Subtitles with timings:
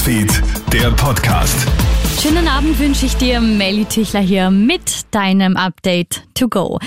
[0.00, 1.68] Newsfeed, der Podcast.
[2.22, 4.80] Schönen Abend wünsche ich dir, Melly Tichler hier mit
[5.10, 6.78] deinem Update to go.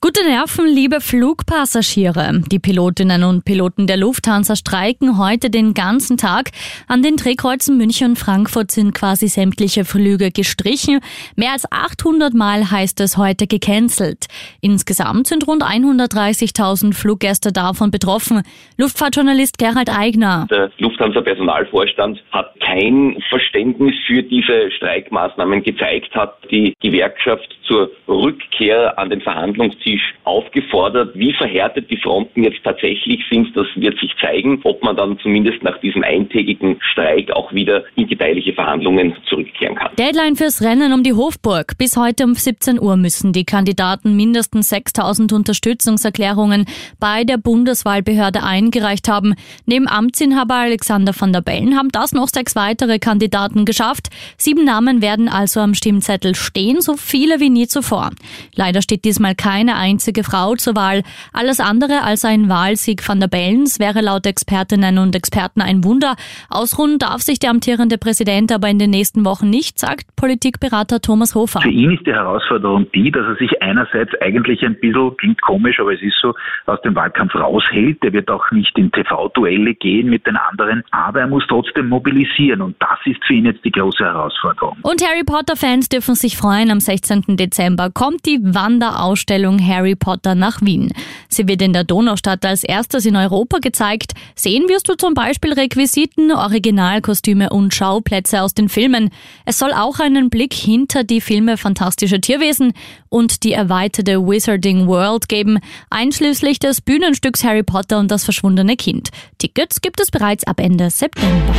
[0.00, 2.42] Gute Nerven, liebe Flugpassagiere.
[2.50, 6.50] Die Pilotinnen und Piloten der Lufthansa streiken heute den ganzen Tag.
[6.88, 11.00] An den Drehkreuzen München und Frankfurt sind quasi sämtliche Flüge gestrichen.
[11.36, 14.26] Mehr als 800 Mal heißt es heute gecancelt.
[14.60, 18.42] Insgesamt sind rund 130.000 Fluggäste davon betroffen.
[18.78, 20.46] Luftfahrtjournalist Gerhard Eigner.
[20.50, 29.08] Der Lufthansa-Personalvorstand hat kein Verständnis für diese Streikmaßnahmen gezeigt, hat die Gewerkschaft zur Rückkehr an
[29.08, 31.12] den Verhandlungstisch aufgefordert.
[31.14, 35.62] Wie verhärtet die Fronten jetzt tatsächlich sind, das wird sich zeigen, ob man dann zumindest
[35.62, 39.90] nach diesem eintägigen Streik auch wieder in gedeihliche Verhandlungen zurückkehren kann.
[39.98, 41.78] Deadline fürs Rennen um die Hofburg.
[41.78, 46.66] Bis heute um 17 Uhr müssen die Kandidaten mindestens 6000 Unterstützungserklärungen
[47.00, 49.34] bei der Bundeswahlbehörde eingereicht haben.
[49.64, 54.08] Neben Amtsinhaber Alexander van der Bellen haben das noch sechs weitere Kandidaten geschafft.
[54.36, 58.10] Sieben Namen werden also am Stimmzettel stehen, so viele wie nie zuvor.
[58.54, 61.02] Leider steht diesmal keine einzige Frau zur Wahl.
[61.32, 66.16] Alles andere als ein Wahlsieg van der Bellens wäre laut Expertinnen und Experten ein Wunder.
[66.48, 71.34] Ausruhen darf sich der amtierende Präsident aber in den nächsten Wochen nicht, sagt Politikberater Thomas
[71.34, 71.60] Hofer.
[71.60, 75.78] Für ihn ist die Herausforderung die, dass er sich einerseits eigentlich ein bisschen, klingt komisch,
[75.80, 76.34] aber es ist so,
[76.66, 77.98] aus dem Wahlkampf raushält.
[78.02, 82.62] Er wird auch nicht in TV-Duelle gehen mit den anderen, aber er muss trotzdem mobilisieren
[82.62, 84.22] und das ist für ihn jetzt die große Herausforderung.
[84.22, 84.78] Herausforderung.
[84.82, 86.70] Und Harry Potter-Fans dürfen sich freuen.
[86.70, 87.36] Am 16.
[87.42, 90.92] Dezember kommt die Wanderausstellung Harry Potter nach Wien.
[91.28, 94.12] Sie wird in der Donaustadt als erstes in Europa gezeigt.
[94.36, 99.10] Sehen wirst du zum Beispiel Requisiten, Originalkostüme und Schauplätze aus den Filmen.
[99.44, 102.74] Es soll auch einen Blick hinter die Filme Fantastische Tierwesen
[103.08, 105.58] und die erweiterte Wizarding World geben,
[105.90, 109.08] einschließlich des Bühnenstücks Harry Potter und das verschwundene Kind.
[109.38, 111.54] Tickets gibt es bereits ab Ende September.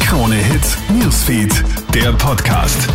[0.00, 1.62] Krone Hits, Newsfeed,
[1.94, 2.88] der Podcast.